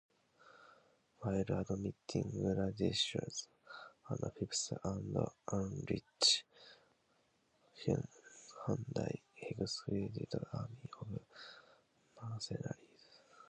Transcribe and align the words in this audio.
While 1.19 1.45
admitting 1.59 2.31
Ladislaus 2.43 3.49
the 4.19 4.31
Fifth 4.31 4.71
and 4.83 5.15
Ulrich, 5.57 6.27
Hunyadi 8.65 9.21
excluded 9.59 10.27
their 10.31 10.47
army 10.53 10.89
of 11.01 11.07
mercenaries. 12.19 13.09